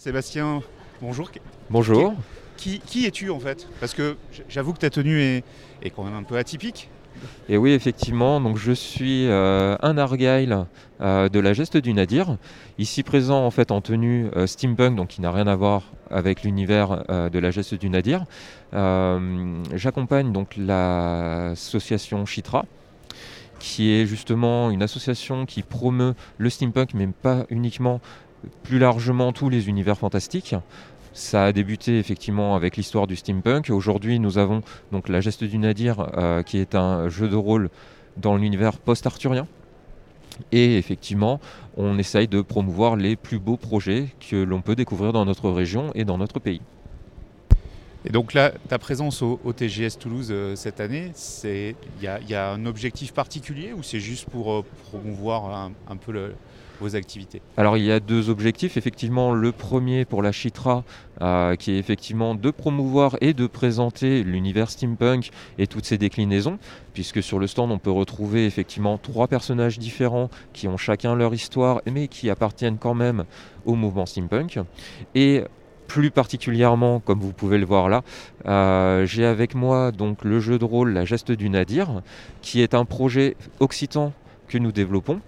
[0.00, 0.62] Sébastien,
[1.02, 1.30] bonjour.
[1.68, 2.14] Bonjour.
[2.56, 3.68] Qui, qui es-tu en fait?
[3.80, 4.16] Parce que
[4.48, 5.44] j'avoue que ta tenue est,
[5.82, 6.88] est, quand même un peu atypique.
[7.50, 10.64] Et oui, effectivement, donc je suis euh, un Argyle
[11.02, 12.38] euh, de la geste du Nadir,
[12.78, 16.44] ici présent en fait en tenue euh, steampunk, donc qui n'a rien à voir avec
[16.44, 18.24] l'univers de la geste du Nadir.
[18.72, 22.64] J'accompagne donc l'association Chitra,
[23.58, 28.00] qui est justement une association qui promeut le steampunk, mais pas uniquement,
[28.62, 30.54] plus largement tous les univers fantastiques.
[31.12, 33.70] Ça a débuté effectivement avec l'histoire du steampunk.
[33.70, 37.68] Aujourd'hui, nous avons donc la geste du Nadir, euh, qui est un jeu de rôle
[38.16, 39.46] dans l'univers post-arthurien.
[40.52, 41.40] Et effectivement,
[41.76, 45.90] on essaye de promouvoir les plus beaux projets que l'on peut découvrir dans notre région
[45.94, 46.60] et dans notre pays.
[48.04, 51.12] Et donc là, ta présence au, TGS Toulouse euh, cette année,
[51.44, 56.32] il y, a un objectif particulier ou c'est juste pour euh, promouvoir un, peu
[56.94, 58.76] activités Alors il y a deux objectifs.
[58.76, 60.84] Effectivement, le premier pour la Chitra,
[61.20, 66.58] euh, qui est effectivement de promouvoir et de présenter l'univers steampunk et toutes ses déclinaisons,
[66.94, 71.34] puisque sur le stand on peut retrouver effectivement trois personnages différents qui ont chacun leur
[71.34, 73.24] histoire, mais qui appartiennent quand même
[73.64, 74.58] au mouvement steampunk.
[75.14, 75.44] Et
[75.90, 78.02] plus particulièrement, comme vous pouvez le voir là,
[78.46, 82.02] euh, j'ai avec moi donc le jeu de rôle La Geste du Nadir,
[82.42, 84.12] qui est un projet occitan
[84.46, 85.20] que nous développons.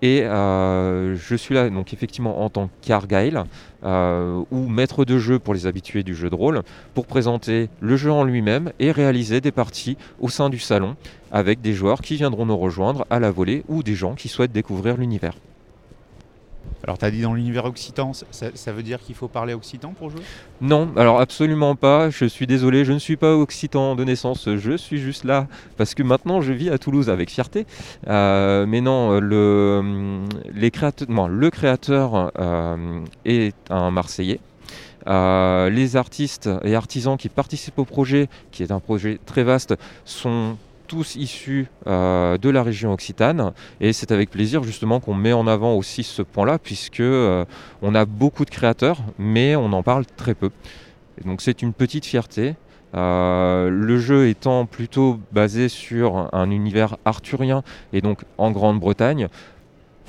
[0.00, 3.44] Et euh, je suis là donc effectivement en tant qu'Argyle
[3.84, 6.62] euh, ou maître de jeu pour les habitués du jeu de rôle
[6.94, 10.96] pour présenter le jeu en lui-même et réaliser des parties au sein du salon
[11.32, 14.52] avec des joueurs qui viendront nous rejoindre à la volée ou des gens qui souhaitent
[14.52, 15.34] découvrir l'univers.
[16.84, 20.10] Alors, tu as dit dans l'univers occitan, ça, veut dire qu'il faut parler occitan pour
[20.10, 20.20] jouer?
[20.60, 22.10] Non, alors absolument pas.
[22.10, 24.48] Je suis désolé, je ne suis pas occitan de naissance.
[24.56, 27.66] Je suis juste là parce que maintenant je vis à Toulouse avec fierté.
[28.06, 30.22] Euh, mais non, le,
[31.50, 34.40] créateur euh, est un Marseillais.
[35.08, 39.74] Euh, les artistes et artisans qui participent au projet, qui est un projet très vaste,
[40.04, 40.56] sont
[40.88, 45.46] tous issus euh, de la région occitane et c'est avec plaisir justement qu'on met en
[45.46, 47.44] avant aussi ce point-là puisque euh,
[47.82, 50.50] on a beaucoup de créateurs mais on en parle très peu.
[51.24, 52.56] donc c'est une petite fierté.
[52.94, 57.62] Euh, le jeu étant plutôt basé sur un univers arthurien
[57.92, 59.28] et donc en Grande-Bretagne,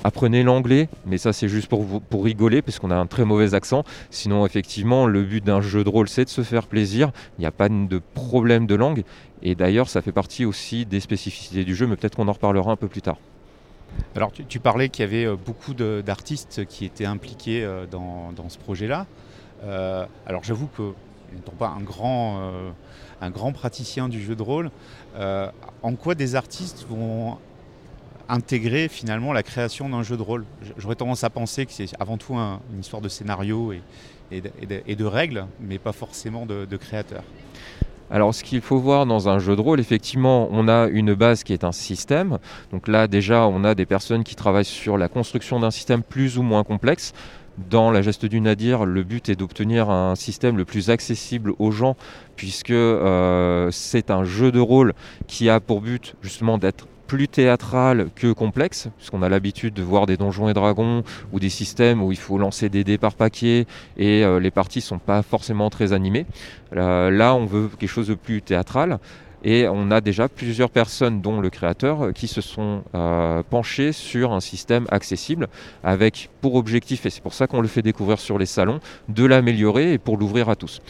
[0.02, 3.52] Apprenez l'anglais, mais ça c'est juste pour, pour rigoler parce qu'on a un très mauvais
[3.52, 3.84] accent.
[4.08, 7.10] Sinon effectivement le but d'un jeu de rôle c'est de se faire plaisir.
[7.38, 9.04] Il n'y a pas de problème de langue.
[9.42, 12.72] Et d'ailleurs ça fait partie aussi des spécificités du jeu, mais peut-être qu'on en reparlera
[12.72, 13.16] un peu plus tard.
[14.16, 18.58] Alors tu, parlais qu'il y avait euh, beaucoup d'artistes qui étaient impliqués euh, dans, ce
[18.58, 19.06] projet-là.
[19.64, 20.92] Euh, alors j'avoue que
[21.32, 22.52] n'étant pas un grand,
[23.20, 24.70] un grand praticien du jeu de rôle,
[25.16, 27.38] en quoi des artistes vont
[28.28, 30.44] intégrer finalement la création d'un jeu de rôle?
[30.76, 33.72] J'aurais tendance à penser que c'est avant tout une histoire de scénario
[34.32, 37.22] et, de, règles, mais pas forcément de, de créateurs.
[38.10, 41.44] Alors ce qu'il faut voir dans un jeu de rôle, effectivement, on a une base
[41.44, 42.38] qui est un système.
[42.72, 46.36] Donc là déjà, on a des personnes qui travaillent sur la construction d'un système plus
[46.36, 47.12] ou moins complexe.
[47.68, 51.70] Dans la geste du Nadir, le but est d'obtenir un système le plus accessible aux
[51.70, 51.96] gens,
[52.34, 54.94] puisque euh, c'est un jeu de rôle
[55.26, 60.06] qui a pour but justement d'être plus théâtral que complexe, puisqu'on a l'habitude de voir
[60.06, 63.66] des donjons et dragons ou des systèmes où il faut lancer des dés par paquet
[63.96, 66.24] et euh, les parties sont pas forcément très animées.
[66.76, 69.00] Euh, là, on veut quelque chose de plus théâtral.
[69.42, 74.32] Et on a déjà plusieurs personnes, dont le créateur, qui se sont euh, penchés sur
[74.32, 75.48] un système accessible,
[75.82, 78.78] avec pour objectif, et c'est pour ça qu'on le fait découvrir sur les salons,
[79.08, 80.80] de l'améliorer et pour l'ouvrir à tous.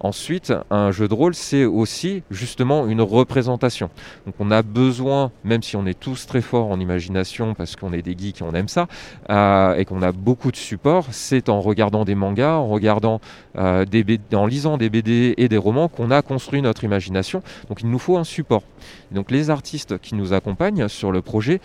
[0.00, 3.90] Ensuite, un jeu de rôle, c'est aussi justement une représentation.
[4.26, 7.92] Donc on a besoin, même si on est tous très forts en imagination, parce qu'on
[7.92, 8.86] est des geeks et on aime ça,
[9.30, 13.20] euh, et qu'on a beaucoup de supports, c'est en regardant des mangas, en regardant
[13.56, 13.84] euh,
[14.32, 17.42] en lisant des BD et des romans qu'on a construit notre imagination.
[17.68, 18.62] Donc il nous faut un support.
[19.10, 21.60] donc les artistes qui nous accompagnent sur le projet,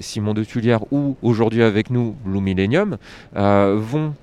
[0.00, 2.98] Simon de Tullière ou aujourd'hui avec nous Blue Millennium,
[3.36, 4.14] euh, vont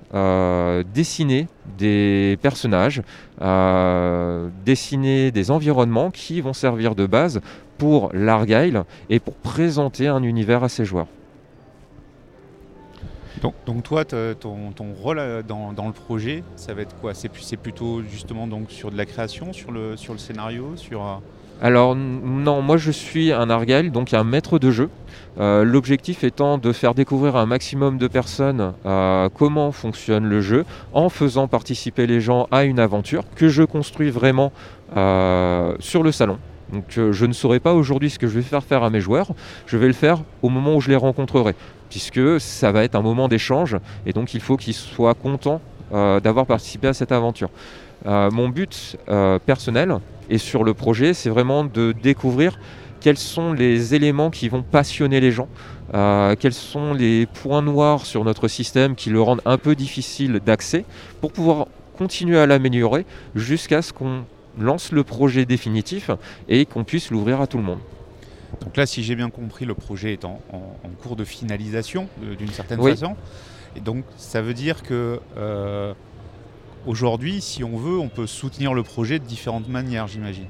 [0.94, 1.48] dessiner
[1.78, 3.02] des personnages,
[3.40, 7.40] euh, dessiner des environnements qui vont servir de base
[7.78, 11.08] pour l'Argyle et pour présenter un univers à ses joueurs.
[13.42, 14.72] Donc, toi, ton,
[15.02, 17.12] rôle euh, dans, dans, le projet, ça va être quoi?
[17.12, 21.20] C'est plutôt justement donc sur de la création, sur le, sur le scénario, sur...
[21.62, 24.90] Alors non, moi je suis un Argyle, donc un maître de jeu.
[25.38, 30.64] Euh, l'objectif étant de faire découvrir un maximum de personnes euh, comment fonctionne le jeu
[30.94, 34.50] en faisant participer les gens à une aventure que je construis vraiment
[34.96, 36.38] euh, sur le salon.
[36.72, 39.28] Donc je ne saurais pas aujourd'hui ce que je vais faire faire à mes joueurs,
[39.66, 41.54] je vais le faire au moment où je les rencontrerai,
[41.90, 45.60] puisque ça va être un moment d'échange et donc il faut qu'ils soient contents
[45.92, 47.50] d'avoir participé à cette aventure.
[48.04, 48.96] mon but
[49.46, 50.00] personnel
[50.30, 52.58] et sur le projet, c'est vraiment de découvrir
[53.00, 55.48] quels sont les éléments qui vont passionner les gens,
[55.92, 60.84] quels sont les points noirs sur notre système qui le rendent un peu difficile d'accès,
[61.20, 64.24] pour pouvoir continuer à l'améliorer jusqu'à ce qu'on
[64.58, 66.10] lance le projet définitif
[66.48, 67.80] et qu'on puisse l'ouvrir à tout le monde.
[68.60, 70.40] Donc là, si j'ai bien compris, le projet est en,
[71.02, 73.16] cours de finalisation euh, d'une certaine façon.
[73.76, 75.92] Et donc, ça veut dire que euh,
[76.86, 80.46] aujourd'hui, si on veut, on peut soutenir le projet de différentes manières, j'imagine.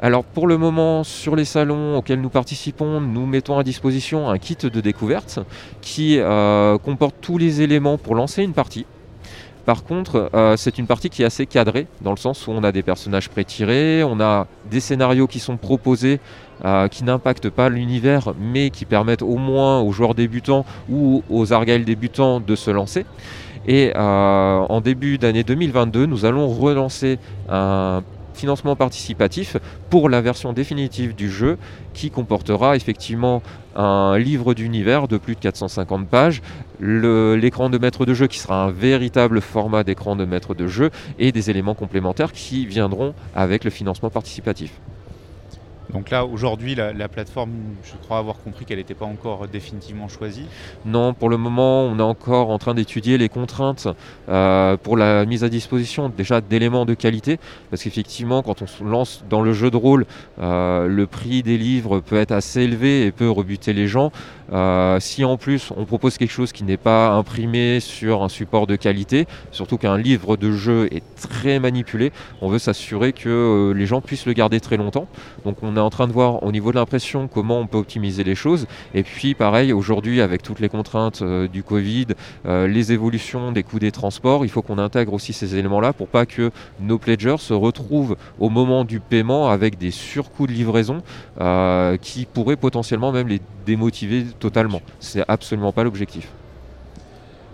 [0.00, 4.38] Alors pour le moment, sur les salons auxquels nous participons, nous mettons à disposition un
[4.38, 5.38] kit de découverte
[5.80, 8.84] qui euh, comporte tous les éléments pour lancer une partie.
[9.64, 12.64] Par contre, euh, c'est une partie qui est assez cadrée, dans le sens où on
[12.64, 16.18] a des personnages pré-tirés, on a des scénarios qui sont proposés
[16.64, 21.52] euh, qui n'impactent pas l'univers, mais qui permettent au moins aux joueurs débutants ou aux
[21.52, 23.04] Argyle débutants de se lancer.
[23.66, 27.18] Et euh, en début d'année 2022, nous allons relancer
[27.48, 28.02] un
[28.34, 29.56] financement participatif
[29.90, 31.58] pour la version définitive du jeu
[31.94, 33.42] qui comportera effectivement
[33.76, 36.42] un livre d'univers de plus de 450 pages,
[36.80, 40.90] l'écran de maître de jeu qui sera un véritable format d'écran de maître de jeu
[41.18, 44.72] et des éléments complémentaires qui viendront avec le financement participatif.
[45.92, 47.50] Donc là, aujourd'hui, la, plateforme,
[47.84, 50.46] je crois avoir compris qu'elle n'était pas encore définitivement choisie.
[50.86, 53.88] Non, pour le moment, on est encore en train d'étudier les contraintes
[54.28, 57.38] euh, pour la mise à disposition déjà d'éléments de qualité,
[57.70, 60.06] parce qu'effectivement, quand on se lance dans le jeu de rôle,
[60.40, 64.12] euh, le prix des livres peut être assez élevé et peut rebuter les gens.
[64.52, 68.66] Euh, si en plus on propose quelque chose qui n'est pas imprimé sur un support
[68.66, 73.86] de qualité, surtout qu'un livre de jeu est très manipulé, on veut s'assurer que les
[73.86, 75.08] gens puissent le garder très longtemps.
[75.44, 78.24] Donc on a en train de voir au niveau de l'impression comment on peut optimiser
[78.24, 78.66] les choses.
[78.94, 82.08] Et puis pareil, aujourd'hui avec toutes les contraintes euh, du Covid,
[82.46, 86.08] euh, les évolutions des coûts des transports, il faut qu'on intègre aussi ces éléments-là pour
[86.08, 86.50] pas que
[86.80, 91.02] nos pledgers se retrouvent au moment du paiement avec des surcoûts de livraison
[91.40, 94.82] euh, qui pourraient potentiellement même les démotiver totalement.
[95.00, 96.28] C'est absolument pas l'objectif.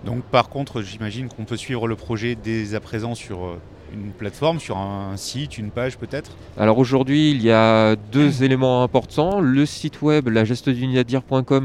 [0.04, 3.58] Donc par contre, j'imagine qu'on peut suivre le projet dès à présent sur
[3.92, 6.32] une plateforme, sur un site, une page peut-être?
[6.56, 9.40] Alors aujourd'hui, il y a deux éléments importants.
[9.40, 10.44] Le site web, la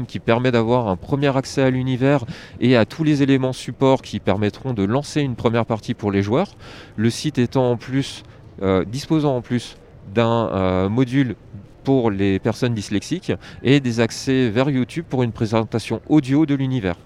[0.06, 2.24] qui permet d'avoir un premier accès à l'univers
[2.60, 6.22] et à tous les éléments support qui permettront de lancer une première partie pour les
[6.22, 6.54] joueurs.
[6.96, 8.22] Le site étant en plus,
[8.62, 9.76] euh, disposant en plus
[10.14, 11.36] d'un euh, module
[11.84, 13.32] pour les personnes dyslexiques
[13.62, 16.96] et des accès vers YouTube pour une présentation audio de l'univers.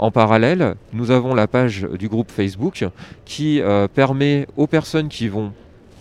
[0.00, 2.86] En parallèle, nous avons la page du groupe Facebook
[3.26, 5.52] qui euh, permet aux personnes qui vont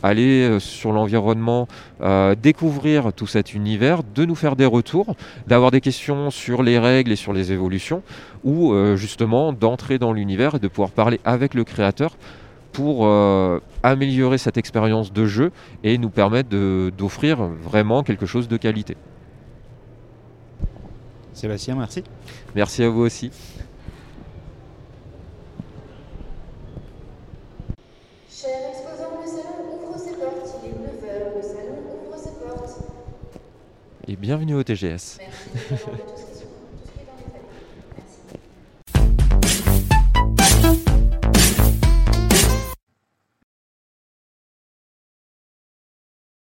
[0.01, 1.67] aller euh, sur l'environnement,
[1.99, 5.17] euh, découvrir tout cet univers, de nous faire des retours,
[5.47, 8.01] d'avoir des questions sur les règles et sur les évolutions,
[8.45, 12.15] ou justement d'entrer dans l'univers et de pouvoir parler avec le créateur
[12.71, 13.07] pour
[13.83, 15.51] améliorer cette expérience de jeu
[15.83, 16.49] et nous permettre
[16.89, 18.95] d'offrir vraiment quelque chose de qualité.
[21.33, 22.03] Sébastien, merci.
[22.55, 23.31] Merci à vous aussi.
[34.09, 35.19] et bienvenue au TGS.